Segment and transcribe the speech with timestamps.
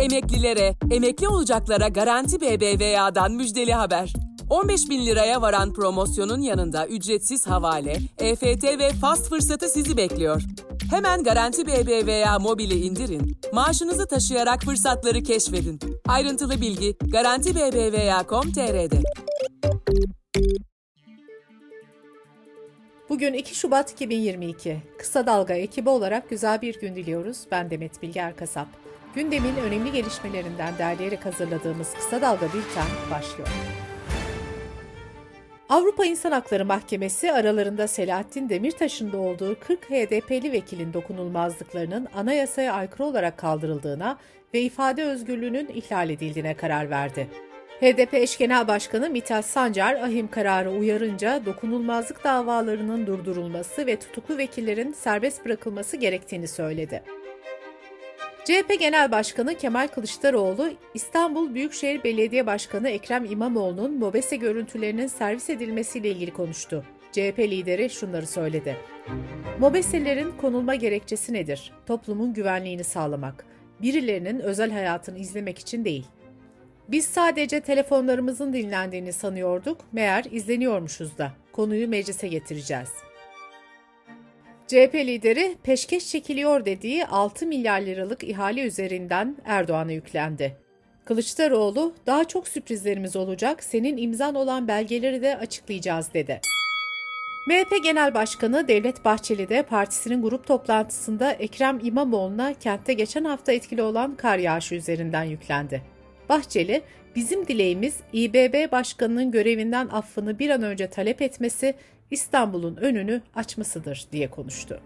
[0.00, 4.12] Emeklilere, emekli olacaklara Garanti BBVA'dan müjdeli haber.
[4.50, 10.42] 15 bin liraya varan promosyonun yanında ücretsiz havale, EFT ve fast fırsatı sizi bekliyor.
[10.90, 15.80] Hemen Garanti BBVA mobili indirin, maaşınızı taşıyarak fırsatları keşfedin.
[16.08, 19.02] Ayrıntılı bilgi garantibbva.com.tr'de.
[23.08, 24.82] Bugün 2 Şubat 2022.
[24.98, 27.38] Kısa Dalga ekibi olarak güzel bir gün diliyoruz.
[27.50, 28.79] Ben Demet Bilge Erkasap.
[29.14, 33.48] Gündemin önemli gelişmelerinden derleyerek hazırladığımız Kısa Dalga Bülten başlıyor.
[35.68, 43.04] Avrupa İnsan Hakları Mahkemesi aralarında Selahattin Demirtaş'ın da olduğu 40 HDP'li vekilin dokunulmazlıklarının anayasaya aykırı
[43.04, 44.18] olarak kaldırıldığına
[44.54, 47.28] ve ifade özgürlüğünün ihlal edildiğine karar verdi.
[47.80, 54.92] HDP eş genel başkanı Mithat Sancar, ahim kararı uyarınca dokunulmazlık davalarının durdurulması ve tutuklu vekillerin
[54.92, 57.02] serbest bırakılması gerektiğini söyledi.
[58.44, 66.08] CHP Genel Başkanı Kemal Kılıçdaroğlu, İstanbul Büyükşehir Belediye Başkanı Ekrem İmamoğlu'nun MOBESE görüntülerinin servis edilmesiyle
[66.08, 66.84] ilgili konuştu.
[67.12, 68.76] CHP lideri şunları söyledi.
[69.58, 71.72] MOBESE'lerin konulma gerekçesi nedir?
[71.86, 73.44] Toplumun güvenliğini sağlamak.
[73.82, 76.06] Birilerinin özel hayatını izlemek için değil.
[76.88, 81.32] Biz sadece telefonlarımızın dinlendiğini sanıyorduk, meğer izleniyormuşuz da.
[81.52, 83.09] Konuyu meclise getireceğiz.''
[84.70, 90.56] CHP lideri peşkeş çekiliyor dediği 6 milyar liralık ihale üzerinden Erdoğan'a yüklendi.
[91.04, 96.40] Kılıçdaroğlu, daha çok sürprizlerimiz olacak, senin imzan olan belgeleri de açıklayacağız dedi.
[97.48, 103.82] MHP Genel Başkanı Devlet Bahçeli de partisinin grup toplantısında Ekrem İmamoğlu'na kentte geçen hafta etkili
[103.82, 105.82] olan kar yağışı üzerinden yüklendi.
[106.28, 106.82] Bahçeli,
[107.16, 111.74] bizim dileğimiz İBB Başkanı'nın görevinden affını bir an önce talep etmesi
[112.10, 114.80] İstanbul'un önünü açmasıdır diye konuştu.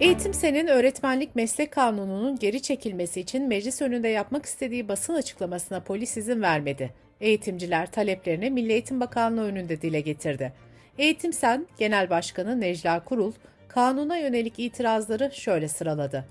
[0.00, 6.16] Eğitim Sen'in öğretmenlik meslek kanununun geri çekilmesi için meclis önünde yapmak istediği basın açıklamasına polis
[6.16, 6.94] izin vermedi.
[7.20, 10.52] Eğitimciler taleplerini Milli Eğitim Bakanlığı önünde dile getirdi.
[10.98, 13.32] Eğitim Sen Genel Başkanı Necla Kurul,
[13.68, 16.24] kanuna yönelik itirazları şöyle sıraladı.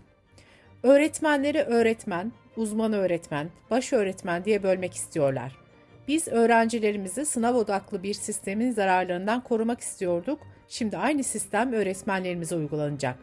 [0.83, 5.62] Öğretmenleri öğretmen, uzman öğretmen, baş öğretmen diye bölmek istiyorlar.
[6.08, 10.40] Biz öğrencilerimizi sınav odaklı bir sistemin zararlarından korumak istiyorduk.
[10.68, 13.16] Şimdi aynı sistem öğretmenlerimize uygulanacak.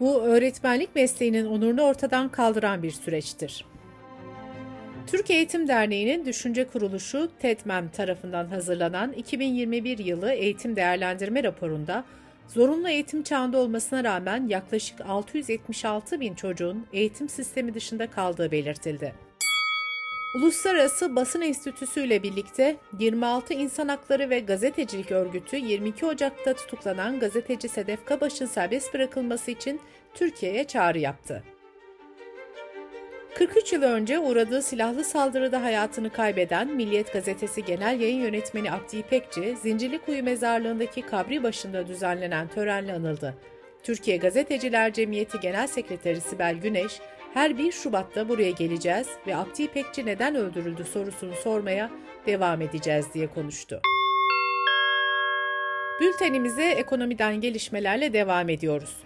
[0.00, 3.64] Bu öğretmenlik mesleğinin onurunu ortadan kaldıran bir süreçtir.
[5.06, 12.04] Türk Eğitim Derneği'nin düşünce kuruluşu TEDMEM tarafından hazırlanan 2021 yılı eğitim değerlendirme raporunda
[12.48, 19.29] zorunlu eğitim çağında olmasına rağmen yaklaşık 676 bin çocuğun eğitim sistemi dışında kaldığı belirtildi.
[20.34, 27.68] Uluslararası Basın Enstitüsü ile birlikte 26 İnsan Hakları ve Gazetecilik Örgütü 22 Ocak'ta tutuklanan gazeteci
[27.68, 29.80] Sedef Kabaş'ın serbest bırakılması için
[30.14, 31.44] Türkiye'ye çağrı yaptı.
[33.34, 39.56] 43 yıl önce uğradığı silahlı saldırıda hayatını kaybeden Milliyet Gazetesi Genel Yayın Yönetmeni Abdi İpekçi,
[39.62, 43.34] Zincirlikuyu Mezarlığı'ndaki kabri başında düzenlenen törenle anıldı.
[43.82, 47.00] Türkiye Gazeteciler Cemiyeti Genel Sekreteri Sibel Güneş,
[47.34, 51.90] her 1 Şubat'ta buraya geleceğiz ve Abdi İpekçi neden öldürüldü sorusunu sormaya
[52.26, 53.80] devam edeceğiz diye konuştu.
[56.00, 58.96] Bültenimize ekonomiden gelişmelerle devam ediyoruz.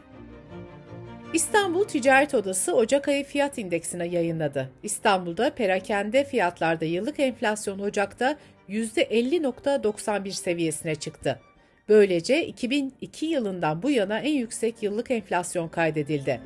[1.33, 4.71] İstanbul Ticaret Odası Ocak ayı fiyat indeksine yayınladı.
[4.83, 8.37] İstanbul'da perakende fiyatlarda yıllık enflasyon Ocak'ta
[8.69, 11.41] %50.91 seviyesine çıktı.
[11.89, 16.41] Böylece 2002 yılından bu yana en yüksek yıllık enflasyon kaydedildi.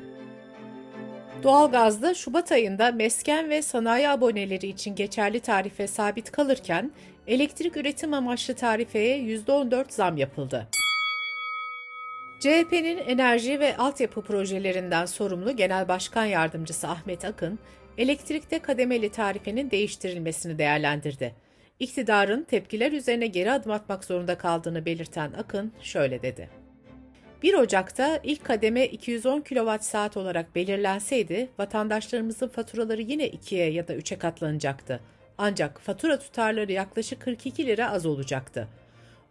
[1.43, 6.91] Doğalgazda Şubat ayında mesken ve sanayi aboneleri için geçerli tarife sabit kalırken
[7.27, 10.67] elektrik üretim amaçlı tarifeye %14 zam yapıldı.
[12.39, 17.59] CHP'nin enerji ve altyapı projelerinden sorumlu Genel Başkan Yardımcısı Ahmet Akın,
[17.97, 21.35] elektrikte kademeli tarifenin değiştirilmesini değerlendirdi.
[21.79, 26.58] İktidarın tepkiler üzerine geri adım atmak zorunda kaldığını belirten Akın şöyle dedi.
[27.43, 34.17] 1 Ocak'ta ilk kademe 210 kWh olarak belirlenseydi vatandaşlarımızın faturaları yine 2'ye ya da 3'e
[34.17, 34.99] katlanacaktı.
[35.37, 38.67] Ancak fatura tutarları yaklaşık 42 lira az olacaktı.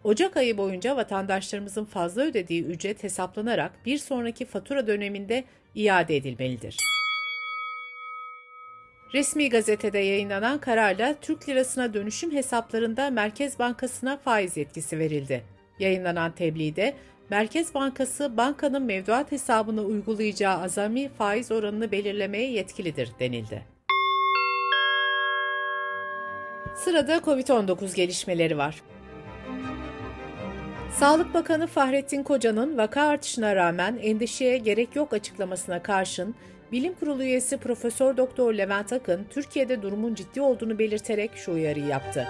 [0.05, 5.45] Ocak ayı boyunca vatandaşlarımızın fazla ödediği ücret hesaplanarak bir sonraki fatura döneminde
[5.75, 6.77] iade edilmelidir.
[9.15, 15.45] Resmi gazetede yayınlanan kararla Türk lirasına dönüşüm hesaplarında Merkez Bankası'na faiz yetkisi verildi.
[15.79, 16.95] Yayınlanan tebliğde
[17.31, 23.63] Merkez Bankası bankanın mevduat hesabına uygulayacağı azami faiz oranını belirlemeye yetkilidir denildi.
[26.75, 28.83] Sırada COVID-19 gelişmeleri var.
[30.93, 36.35] Sağlık Bakanı Fahrettin Koca'nın vaka artışına rağmen endişeye gerek yok açıklamasına karşın
[36.73, 42.27] Bilim Kurulu üyesi Profesör Doktor Levent Akın, Türkiye'de durumun ciddi olduğunu belirterek şu uyarıyı yaptı.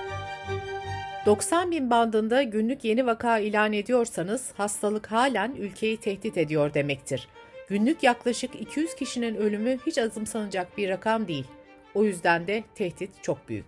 [1.28, 7.28] 90 bin bandında günlük yeni vaka ilan ediyorsanız hastalık halen ülkeyi tehdit ediyor demektir.
[7.68, 11.44] Günlük yaklaşık 200 kişinin ölümü hiç azımsanacak bir rakam değil.
[11.94, 13.64] O yüzden de tehdit çok büyük.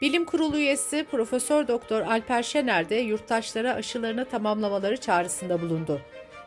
[0.00, 6.00] Bilim Kurulu üyesi Profesör Doktor Alper Şener de yurttaşlara aşılarını tamamlamaları çağrısında bulundu.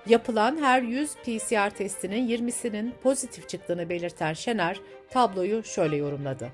[0.07, 4.79] Yapılan her 100 PCR testinin 20'sinin pozitif çıktığını belirten Şener
[5.09, 6.51] tabloyu şöyle yorumladı.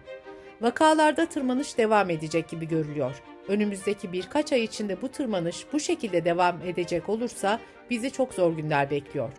[0.61, 3.21] Vakalarda tırmanış devam edecek gibi görülüyor.
[3.47, 7.59] Önümüzdeki birkaç ay içinde bu tırmanış bu şekilde devam edecek olursa
[7.89, 9.29] bizi çok zor günler bekliyor.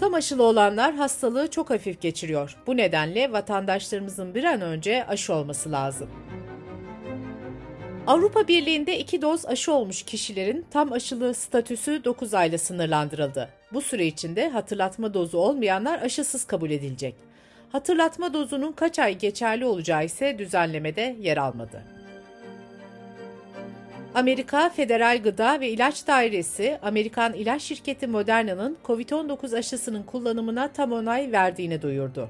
[0.00, 2.56] Tam aşılı olanlar hastalığı çok hafif geçiriyor.
[2.66, 6.10] Bu nedenle vatandaşlarımızın bir an önce aşı olması lazım.
[8.06, 13.48] Avrupa Birliği'nde iki doz aşı olmuş kişilerin tam aşılı statüsü 9 ayla sınırlandırıldı.
[13.72, 17.14] Bu süre içinde hatırlatma dozu olmayanlar aşısız kabul edilecek.
[17.74, 21.82] Hatırlatma dozunun kaç ay geçerli olacağı ise düzenlemede yer almadı.
[24.14, 31.32] Amerika Federal Gıda ve İlaç Dairesi, Amerikan ilaç şirketi Moderna'nın COVID-19 aşısının kullanımına tam onay
[31.32, 32.28] verdiğini duyurdu.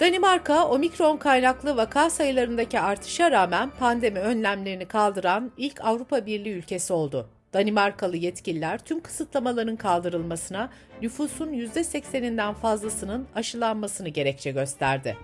[0.00, 7.28] Danimarka, omikron kaynaklı vaka sayılarındaki artışa rağmen pandemi önlemlerini kaldıran ilk Avrupa Birliği ülkesi oldu.
[7.52, 10.70] Danimarkalı yetkililer tüm kısıtlamaların kaldırılmasına
[11.02, 15.16] nüfusun %80'inden fazlasının aşılanmasını gerekçe gösterdi.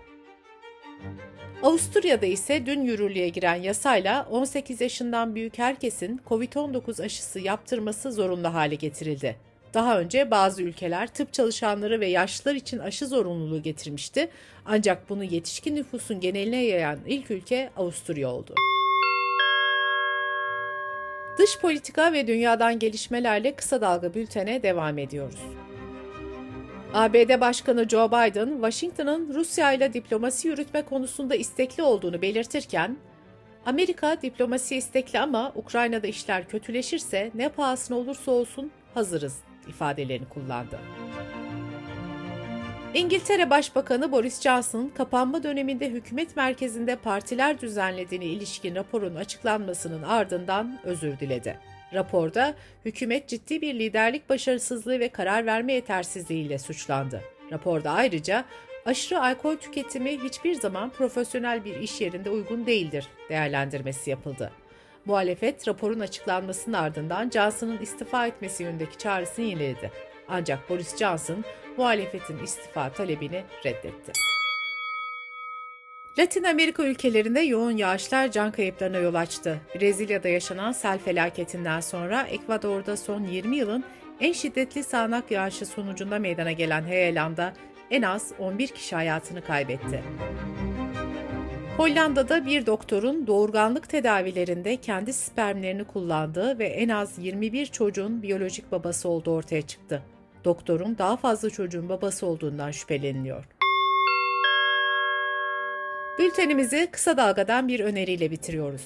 [1.62, 8.74] Avusturya'da ise dün yürürlüğe giren yasayla 18 yaşından büyük herkesin COVID-19 aşısı yaptırması zorunlu hale
[8.74, 9.36] getirildi.
[9.74, 14.28] Daha önce bazı ülkeler tıp çalışanları ve yaşlılar için aşı zorunluluğu getirmişti
[14.66, 18.54] ancak bunu yetişkin nüfusun geneline yayan ilk ülke Avusturya oldu.
[21.38, 25.40] Dış politika ve dünyadan gelişmelerle kısa dalga bültene devam ediyoruz.
[26.94, 32.96] ABD Başkanı Joe Biden, Washington'ın Rusya ile diplomasi yürütme konusunda istekli olduğunu belirtirken,
[33.66, 39.38] Amerika diplomasi istekli ama Ukrayna'da işler kötüleşirse ne pahasına olursa olsun hazırız
[39.68, 40.78] ifadelerini kullandı.
[42.94, 51.18] İngiltere Başbakanı Boris Johnson, kapanma döneminde hükümet merkezinde partiler düzenlediğine ilişkin raporun açıklanmasının ardından özür
[51.18, 51.58] diledi.
[51.94, 52.54] Raporda
[52.84, 57.22] hükümet ciddi bir liderlik başarısızlığı ve karar verme yetersizliğiyle suçlandı.
[57.52, 58.44] Raporda ayrıca
[58.86, 64.52] aşırı alkol tüketimi hiçbir zaman profesyonel bir iş yerinde uygun değildir değerlendirmesi yapıldı.
[65.04, 69.92] Muhalefet raporun açıklanmasının ardından Johnson'ın istifa etmesi yönündeki çağrısını yeniledi.
[70.28, 71.44] Ancak Boris Johnson
[71.76, 74.12] muhalefetin istifa talebini reddetti.
[76.18, 79.60] Latin Amerika ülkelerinde yoğun yağışlar can kayıplarına yol açtı.
[79.74, 83.84] Brezilya'da yaşanan sel felaketinden sonra Ekvador'da son 20 yılın
[84.20, 87.52] en şiddetli sağanak yağışı sonucunda meydana gelen heyelanda
[87.90, 90.02] en az 11 kişi hayatını kaybetti.
[91.76, 99.08] Hollanda'da bir doktorun doğurganlık tedavilerinde kendi spermlerini kullandığı ve en az 21 çocuğun biyolojik babası
[99.08, 100.02] olduğu ortaya çıktı.
[100.44, 103.44] Doktorun daha fazla çocuğun babası olduğundan şüpheleniliyor.
[106.18, 108.82] Bültenimizi kısa dalgadan bir öneriyle bitiriyoruz.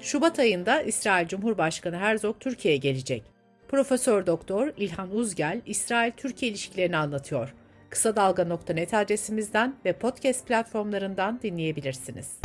[0.00, 3.22] Şubat ayında İsrail Cumhurbaşkanı Herzog Türkiye'ye gelecek.
[3.68, 7.54] Profesör Doktor İlhan Uzgel İsrail-Türkiye ilişkilerini anlatıyor.
[7.90, 12.38] Kısa Dalga.net adresimizden ve podcast platformlarından dinleyebilirsiniz.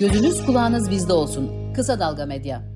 [0.00, 1.72] Gözünüz kulağınız bizde olsun.
[1.74, 2.75] Kısa Dalga Medya.